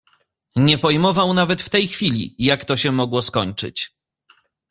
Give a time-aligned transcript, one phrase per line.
[0.55, 3.91] "Nie pojmował nawet w tej chwili, jak to się mogło skończyć."